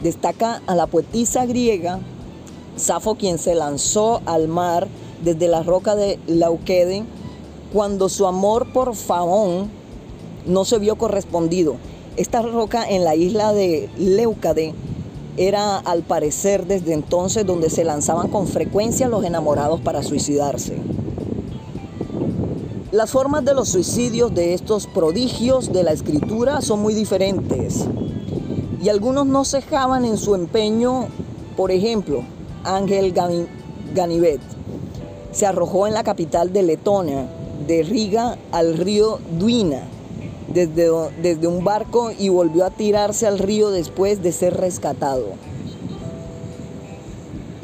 destaca 0.01 0.61
a 0.67 0.75
la 0.75 0.87
poetisa 0.87 1.45
griega 1.45 1.99
Safo 2.75 3.15
quien 3.15 3.37
se 3.37 3.55
lanzó 3.55 4.21
al 4.25 4.47
mar 4.49 4.87
desde 5.23 5.47
la 5.47 5.63
roca 5.63 5.95
de 5.95 6.19
Lauquede 6.27 7.05
cuando 7.71 8.09
su 8.09 8.27
amor 8.27 8.71
por 8.73 8.95
Faón 8.95 9.69
no 10.45 10.65
se 10.65 10.77
vio 10.77 10.97
correspondido. 10.97 11.77
Esta 12.17 12.41
roca 12.41 12.87
en 12.87 13.03
la 13.03 13.15
isla 13.15 13.53
de 13.53 13.89
Leucade 13.97 14.73
era 15.37 15.77
al 15.77 16.03
parecer 16.03 16.65
desde 16.65 16.93
entonces 16.93 17.45
donde 17.45 17.69
se 17.69 17.83
lanzaban 17.83 18.29
con 18.29 18.47
frecuencia 18.47 19.07
los 19.07 19.23
enamorados 19.23 19.79
para 19.81 20.03
suicidarse. 20.03 20.75
Las 22.95 23.11
formas 23.11 23.43
de 23.43 23.53
los 23.53 23.67
suicidios 23.67 24.33
de 24.33 24.53
estos 24.53 24.87
prodigios 24.87 25.73
de 25.73 25.83
la 25.83 25.91
escritura 25.91 26.61
son 26.61 26.81
muy 26.81 26.93
diferentes 26.93 27.83
y 28.81 28.87
algunos 28.87 29.27
no 29.27 29.43
cejaban 29.43 30.05
en 30.05 30.15
su 30.15 30.33
empeño, 30.33 31.09
por 31.57 31.71
ejemplo, 31.71 32.23
Ángel 32.63 33.13
Ganivet 33.93 34.39
se 35.33 35.45
arrojó 35.45 35.87
en 35.87 35.93
la 35.93 36.05
capital 36.05 36.53
de 36.53 36.63
Letonia, 36.63 37.27
de 37.67 37.83
Riga 37.83 38.37
al 38.53 38.77
río 38.77 39.19
Duina, 39.37 39.81
desde, 40.53 40.89
desde 41.21 41.47
un 41.47 41.65
barco 41.65 42.11
y 42.17 42.29
volvió 42.29 42.63
a 42.63 42.69
tirarse 42.69 43.27
al 43.27 43.39
río 43.39 43.71
después 43.71 44.23
de 44.23 44.31
ser 44.31 44.55
rescatado. 44.55 45.33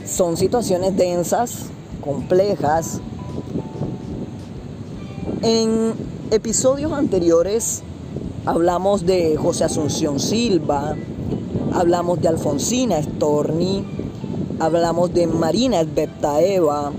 Son 0.05 0.35
situaciones 0.35 0.97
densas, 0.97 1.67
complejas. 2.03 2.99
En 5.43 5.93
episodios 6.29 6.91
anteriores 6.91 7.81
hablamos 8.45 9.07
de 9.07 9.37
José 9.37 9.63
Asunción 9.63 10.19
Silva, 10.19 10.95
hablamos 11.73 12.21
de 12.21 12.27
Alfonsina 12.27 13.01
Storni, 13.01 13.83
hablamos 14.59 15.11
de 15.15 15.25
Marina 15.25 15.81
Eva, 16.41 16.91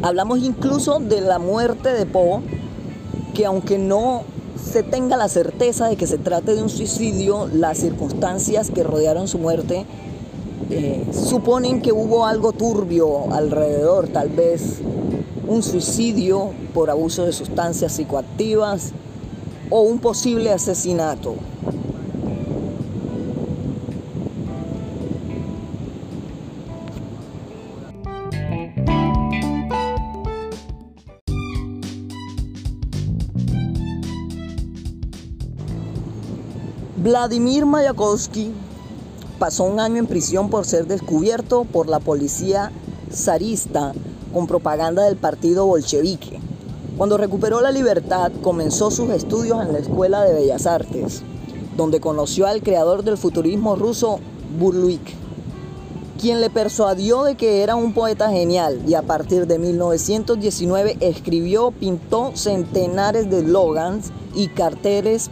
hablamos 0.00 0.38
incluso 0.44 1.00
de 1.00 1.22
la 1.22 1.40
muerte 1.40 1.92
de 1.92 2.06
Poe, 2.06 2.40
que 3.34 3.46
aunque 3.46 3.78
no 3.78 4.22
se 4.64 4.84
tenga 4.84 5.16
la 5.16 5.28
certeza 5.28 5.88
de 5.88 5.96
que 5.96 6.06
se 6.06 6.18
trate 6.18 6.54
de 6.54 6.62
un 6.62 6.68
suicidio, 6.68 7.48
las 7.52 7.78
circunstancias 7.78 8.70
que 8.70 8.84
rodearon 8.84 9.26
su 9.26 9.38
muerte 9.38 9.86
eh, 10.70 11.04
suponen 11.12 11.82
que 11.82 11.90
hubo 11.90 12.26
algo 12.26 12.52
turbio 12.52 13.32
alrededor, 13.32 14.06
tal 14.06 14.28
vez 14.28 14.80
un 15.50 15.64
suicidio 15.64 16.52
por 16.72 16.90
abuso 16.90 17.26
de 17.26 17.32
sustancias 17.32 17.92
psicoactivas 17.92 18.92
o 19.68 19.80
un 19.80 19.98
posible 19.98 20.52
asesinato. 20.52 21.34
Vladimir 36.96 37.66
Mayakovsky 37.66 38.52
pasó 39.40 39.64
un 39.64 39.80
año 39.80 39.96
en 39.96 40.06
prisión 40.06 40.48
por 40.48 40.64
ser 40.64 40.86
descubierto 40.86 41.64
por 41.64 41.88
la 41.88 41.98
policía 41.98 42.70
zarista 43.10 43.94
con 44.32 44.46
propaganda 44.46 45.04
del 45.04 45.16
partido 45.16 45.66
bolchevique. 45.66 46.40
Cuando 46.96 47.16
recuperó 47.16 47.60
la 47.60 47.70
libertad, 47.70 48.30
comenzó 48.42 48.90
sus 48.90 49.10
estudios 49.10 49.62
en 49.64 49.72
la 49.72 49.78
Escuela 49.78 50.22
de 50.22 50.34
Bellas 50.34 50.66
Artes, 50.66 51.22
donde 51.76 52.00
conoció 52.00 52.46
al 52.46 52.62
creador 52.62 53.04
del 53.04 53.16
futurismo 53.16 53.76
ruso, 53.76 54.20
Burluik, 54.58 55.00
quien 56.20 56.42
le 56.42 56.50
persuadió 56.50 57.24
de 57.24 57.34
que 57.34 57.62
era 57.62 57.76
un 57.76 57.94
poeta 57.94 58.28
genial 58.28 58.82
y 58.86 58.92
a 58.92 59.00
partir 59.00 59.46
de 59.46 59.58
1919 59.58 60.98
escribió, 61.00 61.70
pintó 61.70 62.32
centenares 62.34 63.30
de 63.30 63.40
slogans 63.40 64.12
y 64.34 64.48
carteles 64.48 65.30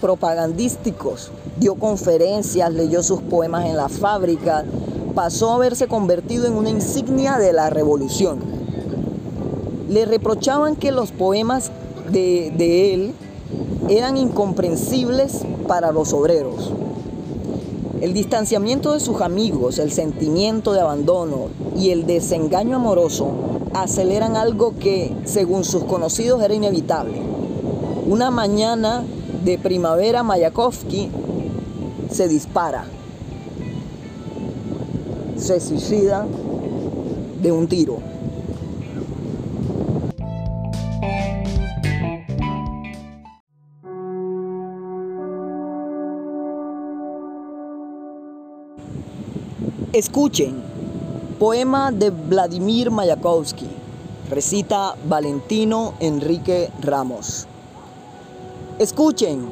propagandísticos, 0.00 1.30
dio 1.60 1.74
conferencias, 1.74 2.72
leyó 2.72 3.02
sus 3.02 3.20
poemas 3.20 3.66
en 3.66 3.76
la 3.76 3.90
fábrica, 3.90 4.64
pasó 5.14 5.52
a 5.52 5.58
verse 5.58 5.86
convertido 5.88 6.46
en 6.46 6.54
una 6.54 6.70
insignia 6.70 7.38
de 7.38 7.52
la 7.52 7.70
revolución. 7.70 8.40
Le 9.88 10.04
reprochaban 10.06 10.76
que 10.76 10.92
los 10.92 11.12
poemas 11.12 11.70
de, 12.10 12.52
de 12.56 12.94
él 12.94 13.14
eran 13.88 14.16
incomprensibles 14.16 15.42
para 15.68 15.92
los 15.92 16.12
obreros. 16.12 16.72
El 18.00 18.12
distanciamiento 18.12 18.92
de 18.92 19.00
sus 19.00 19.20
amigos, 19.20 19.78
el 19.78 19.90
sentimiento 19.92 20.72
de 20.72 20.80
abandono 20.80 21.46
y 21.76 21.90
el 21.90 22.06
desengaño 22.06 22.76
amoroso 22.76 23.30
aceleran 23.72 24.36
algo 24.36 24.74
que, 24.78 25.14
según 25.24 25.64
sus 25.64 25.84
conocidos, 25.84 26.42
era 26.42 26.54
inevitable. 26.54 27.22
Una 28.06 28.30
mañana 28.30 29.04
de 29.44 29.58
primavera 29.58 30.22
Mayakovsky 30.22 31.10
se 32.10 32.28
dispara, 32.28 32.84
se 35.44 35.60
suicida 35.60 36.26
de 37.42 37.52
un 37.52 37.68
tiro. 37.68 37.98
Escuchen, 49.92 50.62
poema 51.38 51.92
de 51.92 52.08
Vladimir 52.08 52.90
Mayakovsky, 52.90 53.68
recita 54.30 54.96
Valentino 55.06 55.92
Enrique 56.00 56.70
Ramos. 56.80 57.46
Escuchen, 58.78 59.50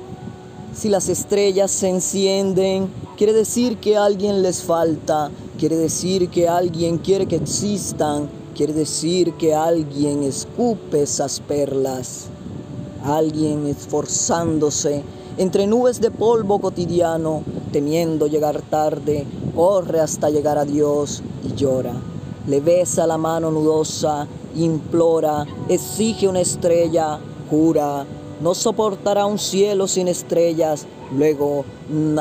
si 0.74 0.88
las 0.88 1.10
estrellas 1.10 1.70
se 1.70 1.90
encienden, 1.90 2.88
quiere 3.18 3.34
decir 3.34 3.76
que 3.76 3.98
alguien 3.98 4.42
les 4.42 4.62
falta, 4.62 5.30
quiere 5.62 5.76
decir 5.76 6.28
que 6.28 6.48
alguien 6.48 6.98
quiere 6.98 7.26
que 7.26 7.36
existan, 7.36 8.28
quiere 8.52 8.72
decir 8.72 9.34
que 9.34 9.54
alguien 9.54 10.24
escupe 10.24 11.02
esas 11.02 11.38
perlas, 11.38 12.26
alguien 13.04 13.68
esforzándose 13.68 15.04
entre 15.38 15.68
nubes 15.68 16.00
de 16.00 16.10
polvo 16.10 16.58
cotidiano, 16.58 17.44
temiendo 17.70 18.26
llegar 18.26 18.60
tarde, 18.62 19.24
corre 19.54 20.00
hasta 20.00 20.30
llegar 20.30 20.58
a 20.58 20.64
Dios 20.64 21.22
y 21.44 21.54
llora. 21.54 21.94
Le 22.48 22.58
besa 22.58 23.06
la 23.06 23.16
mano 23.16 23.52
nudosa, 23.52 24.26
implora, 24.56 25.46
exige 25.68 26.26
una 26.26 26.40
estrella, 26.40 27.20
jura, 27.48 28.04
no 28.42 28.54
soportará 28.54 29.26
un 29.26 29.38
cielo 29.38 29.86
sin 29.86 30.08
estrellas, 30.08 30.86
luego 31.16 31.64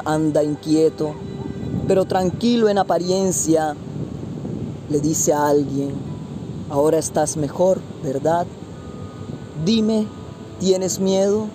anda 0.06 0.44
inquieto, 0.44 1.16
pero 1.92 2.06
tranquilo 2.06 2.70
en 2.70 2.78
apariencia, 2.78 3.76
le 4.90 5.02
dice 5.02 5.34
a 5.34 5.50
alguien, 5.50 5.92
ahora 6.70 6.98
estás 6.98 7.36
mejor, 7.36 7.82
¿verdad? 8.02 8.48
Dime, 9.66 10.08
¿tienes 10.62 11.02
miedo? 11.02 11.48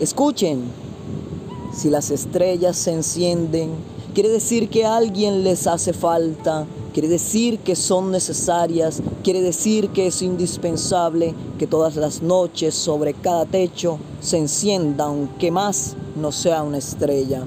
Escuchen, 0.00 0.62
si 1.72 1.88
las 1.88 2.10
estrellas 2.10 2.78
se 2.78 2.94
encienden, 2.94 3.70
quiere 4.12 4.30
decir 4.30 4.68
que 4.70 4.84
a 4.84 4.96
alguien 4.96 5.44
les 5.44 5.68
hace 5.68 5.92
falta, 5.92 6.66
quiere 6.92 7.06
decir 7.06 7.60
que 7.60 7.76
son 7.76 8.10
necesarias, 8.10 9.00
quiere 9.22 9.40
decir 9.40 9.90
que 9.90 10.08
es 10.08 10.20
indispensable 10.20 11.32
que 11.60 11.68
todas 11.68 11.94
las 11.94 12.22
noches 12.22 12.74
sobre 12.74 13.14
cada 13.14 13.46
techo 13.46 14.00
se 14.20 14.36
encienda, 14.36 15.04
aunque 15.04 15.52
más 15.52 15.94
no 16.16 16.32
sea 16.32 16.64
una 16.64 16.78
estrella. 16.78 17.46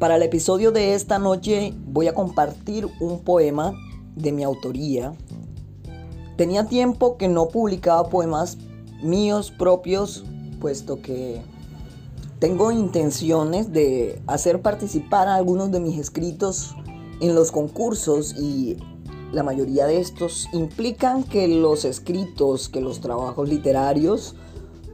Para 0.00 0.16
el 0.16 0.22
episodio 0.22 0.72
de 0.72 0.94
esta 0.94 1.18
noche 1.18 1.74
voy 1.76 2.08
a 2.08 2.14
compartir 2.14 2.88
un 3.00 3.18
poema 3.22 3.74
de 4.16 4.32
mi 4.32 4.42
autoría. 4.44 5.12
Tenía 6.38 6.64
tiempo 6.64 7.18
que 7.18 7.28
no 7.28 7.48
publicaba 7.48 8.08
poemas 8.08 8.56
míos 9.02 9.52
propios, 9.58 10.24
puesto 10.58 11.02
que 11.02 11.42
tengo 12.38 12.72
intenciones 12.72 13.74
de 13.74 14.22
hacer 14.26 14.62
participar 14.62 15.28
a 15.28 15.34
algunos 15.34 15.70
de 15.70 15.80
mis 15.80 15.98
escritos 15.98 16.74
en 17.20 17.34
los 17.34 17.52
concursos 17.52 18.34
y 18.38 18.78
la 19.32 19.42
mayoría 19.42 19.84
de 19.84 20.00
estos 20.00 20.48
implican 20.54 21.24
que 21.24 21.46
los 21.46 21.84
escritos, 21.84 22.70
que 22.70 22.80
los 22.80 23.02
trabajos 23.02 23.50
literarios 23.50 24.34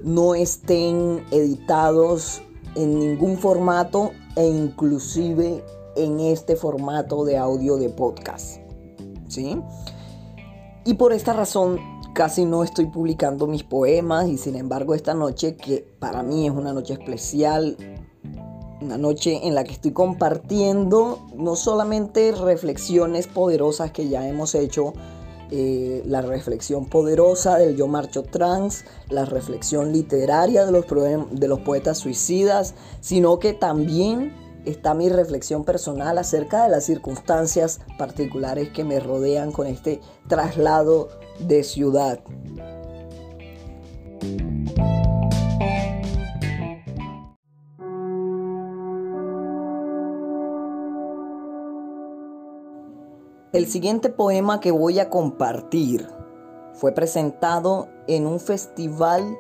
no 0.03 0.35
estén 0.35 1.23
editados 1.31 2.43
en 2.75 2.99
ningún 2.99 3.39
formato 3.39 4.11
e 4.37 4.47
inclusive 4.47 5.65
en 5.97 6.21
este 6.21 6.57
formato 6.57 7.25
de 7.25 7.37
audio 7.39 7.77
de 7.77 7.89
podcast. 7.89 8.61
¿Sí? 9.29 9.61
Y 10.85 10.95
por 10.95 11.13
esta 11.13 11.33
razón 11.33 11.81
casi 12.15 12.45
no 12.45 12.63
estoy 12.63 12.87
publicando 12.87 13.47
mis 13.47 13.63
poemas 13.63 14.29
y 14.29 14.39
sin 14.39 14.57
embargo 14.57 14.95
esta 14.95 15.13
noche 15.13 15.57
que 15.57 15.87
para 15.99 16.23
mí 16.23 16.47
es 16.47 16.53
una 16.53 16.73
noche 16.73 16.95
especial, 16.95 17.77
una 18.81 18.97
noche 18.97 19.47
en 19.47 19.55
la 19.55 19.65
que 19.65 19.73
estoy 19.73 19.93
compartiendo 19.93 21.27
no 21.35 21.57
solamente 21.57 22.33
reflexiones 22.33 23.27
poderosas 23.27 23.91
que 23.91 24.09
ya 24.09 24.27
hemos 24.27 24.55
hecho, 24.55 24.95
eh, 25.51 26.03
la 26.07 26.23
reflexión 26.23 26.87
poderosa 26.87 27.59
del 27.59 27.77
yo 27.77 27.87
marcho 27.87 28.23
trans, 28.23 28.85
la 29.09 29.25
reflexión 29.25 29.93
literaria 29.93 30.67
de 30.67 30.73
los, 30.73 30.87
de 31.31 31.49
los 31.49 31.61
poetas 31.61 31.99
suicidas, 31.99 32.75
sino 33.01 33.39
que 33.39 33.53
también 33.53 34.35
está 34.65 34.95
mi 34.95 35.09
reflexión 35.09 35.65
personal 35.65 36.19
acerca 36.19 36.65
de 36.65 36.71
las 36.71 36.85
circunstancias 36.85 37.81
particulares 37.99 38.71
que 38.71 38.85
me 38.85 39.01
rodean 39.01 39.53
con 39.53 39.67
este 39.67 40.01
traslado 40.29 41.09
de 41.39 41.63
ciudad. 41.63 42.21
El 53.57 53.69
siguiente 53.69 54.11
poema 54.11 54.61
que 54.61 54.71
voy 54.71 54.99
a 54.99 55.09
compartir 55.09 56.07
fue 56.75 56.93
presentado 56.93 57.89
en 58.07 58.27
un 58.27 58.39
festival 58.39 59.35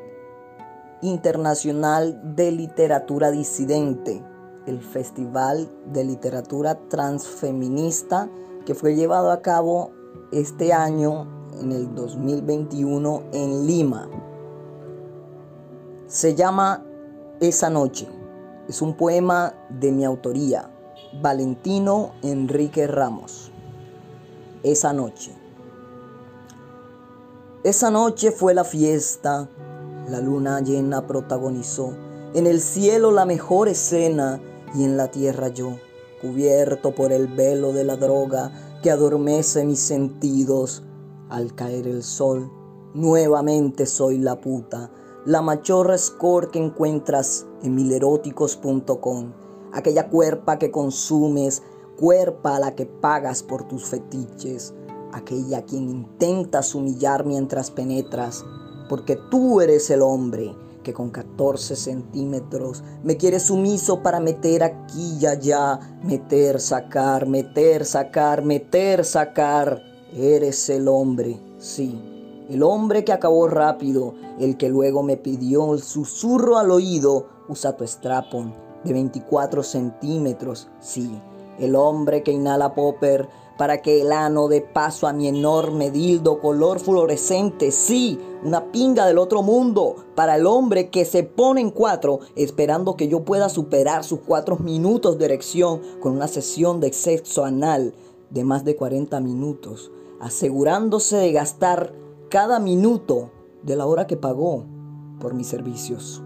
internacional 1.02 2.34
de 2.34 2.50
literatura 2.50 3.30
disidente, 3.30 4.24
el 4.64 4.80
Festival 4.80 5.70
de 5.92 6.04
Literatura 6.04 6.78
Transfeminista 6.88 8.30
que 8.64 8.74
fue 8.74 8.96
llevado 8.96 9.30
a 9.30 9.42
cabo 9.42 9.90
este 10.32 10.72
año, 10.72 11.50
en 11.60 11.72
el 11.72 11.94
2021, 11.94 13.22
en 13.34 13.66
Lima. 13.66 14.08
Se 16.06 16.34
llama 16.34 16.86
Esa 17.42 17.68
Noche. 17.68 18.08
Es 18.66 18.80
un 18.80 18.96
poema 18.96 19.52
de 19.68 19.92
mi 19.92 20.06
autoría, 20.06 20.70
Valentino 21.20 22.12
Enrique 22.22 22.86
Ramos 22.86 23.45
esa 24.72 24.92
noche. 24.92 25.32
Esa 27.62 27.90
noche 27.90 28.32
fue 28.32 28.52
la 28.52 28.64
fiesta, 28.64 29.48
la 30.08 30.20
luna 30.20 30.60
llena 30.60 31.06
protagonizó, 31.06 31.92
en 32.34 32.46
el 32.46 32.60
cielo 32.60 33.12
la 33.12 33.26
mejor 33.26 33.68
escena 33.68 34.40
y 34.74 34.84
en 34.84 34.96
la 34.96 35.08
tierra 35.10 35.48
yo, 35.48 35.76
cubierto 36.20 36.94
por 36.94 37.12
el 37.12 37.28
velo 37.28 37.72
de 37.72 37.84
la 37.84 37.96
droga 37.96 38.52
que 38.82 38.90
adormece 38.90 39.64
mis 39.64 39.80
sentidos. 39.80 40.82
Al 41.28 41.54
caer 41.54 41.86
el 41.86 42.02
sol, 42.02 42.50
nuevamente 42.94 43.86
soy 43.86 44.18
la 44.18 44.40
puta, 44.40 44.90
la 45.24 45.42
machorra 45.42 45.96
score 45.98 46.50
que 46.50 46.58
encuentras 46.58 47.46
en 47.62 47.74
mileróticos.com, 47.74 49.32
aquella 49.72 50.08
cuerpa 50.08 50.58
que 50.58 50.70
consumes 50.70 51.62
cuerpa 51.96 52.56
a 52.56 52.60
la 52.60 52.74
que 52.74 52.86
pagas 52.86 53.42
por 53.42 53.66
tus 53.66 53.86
fetiches, 53.86 54.74
aquella 55.12 55.62
quien 55.62 55.88
intentas 55.88 56.74
humillar 56.74 57.24
mientras 57.24 57.70
penetras, 57.70 58.44
porque 58.88 59.18
tú 59.30 59.60
eres 59.60 59.90
el 59.90 60.02
hombre 60.02 60.54
que 60.82 60.92
con 60.92 61.10
14 61.10 61.74
centímetros 61.74 62.84
me 63.02 63.16
quiere 63.16 63.40
sumiso 63.40 64.02
para 64.02 64.20
meter 64.20 64.62
aquí 64.62 65.18
y 65.20 65.26
allá, 65.26 65.80
meter, 66.04 66.60
sacar, 66.60 67.26
meter, 67.26 67.84
sacar, 67.84 68.44
meter, 68.44 69.04
sacar. 69.04 69.82
Eres 70.14 70.68
el 70.70 70.86
hombre, 70.86 71.40
sí, 71.58 72.00
el 72.48 72.62
hombre 72.62 73.04
que 73.04 73.12
acabó 73.12 73.48
rápido, 73.48 74.14
el 74.38 74.56
que 74.56 74.68
luego 74.68 75.02
me 75.02 75.16
pidió 75.16 75.74
el 75.74 75.82
susurro 75.82 76.56
al 76.56 76.70
oído, 76.70 77.26
usa 77.48 77.76
tu 77.76 77.84
strapon 77.84 78.54
de 78.84 78.92
24 78.92 79.64
centímetros, 79.64 80.68
sí 80.78 81.20
el 81.58 81.76
hombre 81.76 82.22
que 82.22 82.32
inhala 82.32 82.74
popper 82.74 83.28
para 83.56 83.80
que 83.80 84.02
el 84.02 84.12
ano 84.12 84.48
dé 84.48 84.60
paso 84.60 85.06
a 85.06 85.12
mi 85.12 85.28
enorme 85.28 85.90
dildo 85.90 86.40
color 86.40 86.78
fluorescente, 86.78 87.70
sí, 87.70 88.18
una 88.44 88.70
pinga 88.70 89.06
del 89.06 89.18
otro 89.18 89.42
mundo, 89.42 89.96
para 90.14 90.36
el 90.36 90.46
hombre 90.46 90.90
que 90.90 91.04
se 91.04 91.22
pone 91.22 91.60
en 91.60 91.70
cuatro 91.70 92.20
esperando 92.36 92.96
que 92.96 93.08
yo 93.08 93.24
pueda 93.24 93.48
superar 93.48 94.04
sus 94.04 94.20
cuatro 94.20 94.56
minutos 94.58 95.18
de 95.18 95.24
erección 95.24 95.80
con 96.00 96.12
una 96.12 96.28
sesión 96.28 96.80
de 96.80 96.92
sexo 96.92 97.44
anal 97.44 97.94
de 98.30 98.44
más 98.44 98.64
de 98.64 98.76
40 98.76 99.20
minutos, 99.20 99.90
asegurándose 100.20 101.16
de 101.16 101.32
gastar 101.32 101.94
cada 102.28 102.58
minuto 102.58 103.30
de 103.62 103.76
la 103.76 103.86
hora 103.86 104.06
que 104.06 104.16
pagó 104.16 104.64
por 105.20 105.34
mis 105.34 105.46
servicios. 105.46 106.22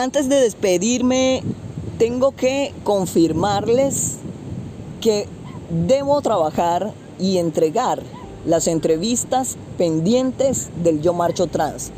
Antes 0.00 0.28
de 0.28 0.36
despedirme, 0.36 1.42
tengo 1.98 2.30
que 2.30 2.72
confirmarles 2.84 4.18
que 5.00 5.26
debo 5.88 6.20
trabajar 6.20 6.92
y 7.18 7.38
entregar 7.38 8.04
las 8.46 8.68
entrevistas 8.68 9.56
pendientes 9.76 10.68
del 10.84 11.02
Yo 11.02 11.14
Marcho 11.14 11.48
Trans. 11.48 11.90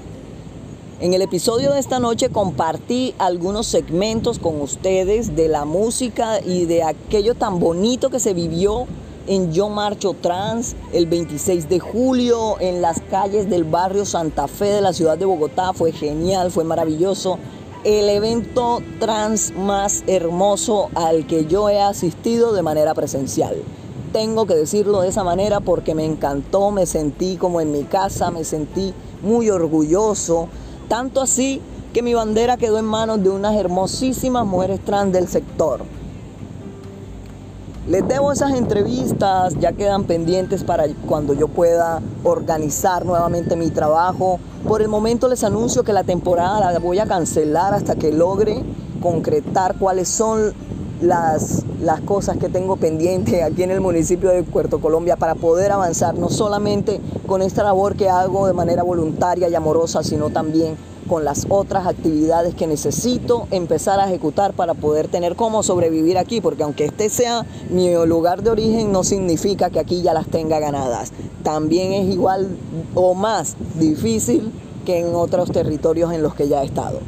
En 1.00 1.12
el 1.12 1.20
episodio 1.20 1.74
de 1.74 1.80
esta 1.80 1.98
noche 1.98 2.30
compartí 2.30 3.14
algunos 3.18 3.66
segmentos 3.66 4.38
con 4.38 4.62
ustedes 4.62 5.36
de 5.36 5.48
la 5.48 5.66
música 5.66 6.40
y 6.40 6.64
de 6.64 6.82
aquello 6.82 7.34
tan 7.34 7.60
bonito 7.60 8.08
que 8.08 8.18
se 8.18 8.32
vivió 8.32 8.86
en 9.26 9.52
Yo 9.52 9.68
Marcho 9.68 10.14
Trans 10.14 10.74
el 10.94 11.04
26 11.04 11.68
de 11.68 11.80
julio 11.80 12.58
en 12.60 12.80
las 12.80 13.02
calles 13.10 13.50
del 13.50 13.64
barrio 13.64 14.06
Santa 14.06 14.48
Fe 14.48 14.70
de 14.70 14.80
la 14.80 14.94
ciudad 14.94 15.18
de 15.18 15.26
Bogotá. 15.26 15.74
Fue 15.74 15.92
genial, 15.92 16.50
fue 16.50 16.64
maravilloso 16.64 17.38
el 17.84 18.10
evento 18.10 18.82
trans 18.98 19.54
más 19.56 20.04
hermoso 20.06 20.90
al 20.94 21.26
que 21.26 21.46
yo 21.46 21.70
he 21.70 21.80
asistido 21.80 22.52
de 22.52 22.62
manera 22.62 22.92
presencial. 22.94 23.56
Tengo 24.12 24.44
que 24.44 24.54
decirlo 24.54 25.00
de 25.00 25.08
esa 25.08 25.24
manera 25.24 25.60
porque 25.60 25.94
me 25.94 26.04
encantó, 26.04 26.70
me 26.72 26.84
sentí 26.84 27.36
como 27.36 27.60
en 27.60 27.72
mi 27.72 27.84
casa, 27.84 28.30
me 28.30 28.44
sentí 28.44 28.92
muy 29.22 29.48
orgulloso, 29.48 30.48
tanto 30.88 31.22
así 31.22 31.62
que 31.94 32.02
mi 32.02 32.12
bandera 32.12 32.56
quedó 32.56 32.78
en 32.78 32.84
manos 32.84 33.22
de 33.22 33.30
unas 33.30 33.56
hermosísimas 33.56 34.46
mujeres 34.46 34.80
trans 34.84 35.12
del 35.12 35.26
sector. 35.28 35.80
Les 37.88 38.06
debo 38.06 38.30
esas 38.30 38.52
entrevistas, 38.52 39.54
ya 39.58 39.72
quedan 39.72 40.04
pendientes 40.04 40.64
para 40.64 40.84
cuando 41.08 41.32
yo 41.32 41.48
pueda 41.48 42.02
organizar 42.24 43.06
nuevamente 43.06 43.56
mi 43.56 43.70
trabajo. 43.70 44.38
Por 44.66 44.82
el 44.82 44.88
momento 44.88 45.28
les 45.28 45.42
anuncio 45.42 45.82
que 45.82 45.92
la 45.92 46.04
temporada 46.04 46.72
la 46.72 46.78
voy 46.78 46.98
a 46.98 47.06
cancelar 47.06 47.74
hasta 47.74 47.96
que 47.96 48.12
logre 48.12 48.62
concretar 49.00 49.76
cuáles 49.78 50.08
son 50.08 50.52
las 51.00 51.64
las 51.80 52.00
cosas 52.02 52.36
que 52.36 52.48
tengo 52.48 52.76
pendientes 52.76 53.42
aquí 53.42 53.62
en 53.62 53.70
el 53.70 53.80
municipio 53.80 54.30
de 54.30 54.42
Puerto 54.42 54.80
Colombia 54.80 55.16
para 55.16 55.34
poder 55.34 55.72
avanzar, 55.72 56.14
no 56.14 56.28
solamente 56.28 57.00
con 57.26 57.42
esta 57.42 57.62
labor 57.62 57.96
que 57.96 58.08
hago 58.08 58.46
de 58.46 58.52
manera 58.52 58.82
voluntaria 58.82 59.48
y 59.48 59.54
amorosa, 59.54 60.02
sino 60.02 60.30
también 60.30 60.76
con 61.10 61.24
las 61.24 61.48
otras 61.48 61.88
actividades 61.88 62.54
que 62.54 62.68
necesito 62.68 63.48
empezar 63.50 63.98
a 63.98 64.06
ejecutar 64.06 64.52
para 64.52 64.74
poder 64.74 65.08
tener 65.08 65.34
cómo 65.34 65.64
sobrevivir 65.64 66.16
aquí, 66.16 66.40
porque 66.40 66.62
aunque 66.62 66.84
este 66.84 67.08
sea 67.08 67.44
mi 67.68 67.92
lugar 68.06 68.44
de 68.44 68.50
origen, 68.50 68.92
no 68.92 69.02
significa 69.02 69.70
que 69.70 69.80
aquí 69.80 70.02
ya 70.02 70.14
las 70.14 70.28
tenga 70.28 70.60
ganadas. 70.60 71.12
También 71.42 71.92
es 71.94 72.06
igual 72.06 72.56
o 72.94 73.14
más 73.14 73.56
difícil 73.74 74.52
que 74.86 75.00
en 75.00 75.16
otros 75.16 75.50
territorios 75.50 76.12
en 76.12 76.22
los 76.22 76.36
que 76.36 76.46
ya 76.46 76.62
he 76.62 76.66
estado. 76.66 77.00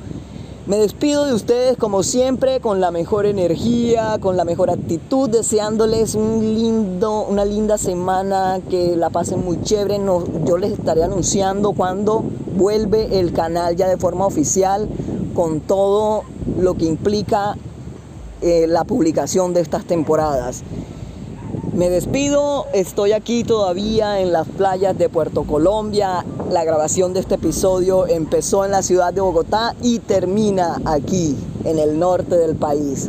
Me 0.64 0.76
despido 0.76 1.26
de 1.26 1.34
ustedes 1.34 1.76
como 1.76 2.04
siempre 2.04 2.60
con 2.60 2.80
la 2.80 2.92
mejor 2.92 3.26
energía, 3.26 4.18
con 4.20 4.36
la 4.36 4.44
mejor 4.44 4.70
actitud, 4.70 5.28
deseándoles 5.28 6.14
un 6.14 6.54
lindo, 6.54 7.26
una 7.28 7.44
linda 7.44 7.78
semana, 7.78 8.60
que 8.70 8.94
la 8.94 9.10
pasen 9.10 9.44
muy 9.44 9.60
chévere. 9.60 9.98
yo 10.44 10.58
les 10.58 10.70
estaré 10.70 11.02
anunciando 11.02 11.72
cuando 11.72 12.22
vuelve 12.56 13.18
el 13.18 13.32
canal 13.32 13.74
ya 13.74 13.88
de 13.88 13.96
forma 13.96 14.24
oficial 14.24 14.88
con 15.34 15.58
todo 15.58 16.22
lo 16.60 16.74
que 16.74 16.84
implica 16.84 17.56
eh, 18.40 18.66
la 18.68 18.84
publicación 18.84 19.54
de 19.54 19.62
estas 19.62 19.84
temporadas. 19.84 20.62
Me 21.72 21.88
despido, 21.88 22.66
estoy 22.74 23.12
aquí 23.12 23.44
todavía 23.44 24.20
en 24.20 24.30
las 24.30 24.46
playas 24.46 24.98
de 24.98 25.08
Puerto 25.08 25.44
Colombia. 25.44 26.22
La 26.50 26.64
grabación 26.64 27.14
de 27.14 27.20
este 27.20 27.36
episodio 27.36 28.06
empezó 28.06 28.66
en 28.66 28.72
la 28.72 28.82
ciudad 28.82 29.14
de 29.14 29.22
Bogotá 29.22 29.74
y 29.80 29.98
termina 30.00 30.82
aquí, 30.84 31.34
en 31.64 31.78
el 31.78 31.98
norte 31.98 32.36
del 32.36 32.56
país. 32.56 33.08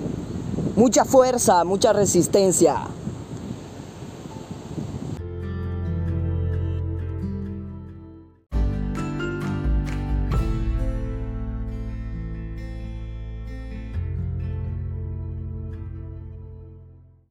Mucha 0.77 1.03
fuerza, 1.03 1.65
mucha 1.65 1.91
resistencia. 1.91 2.87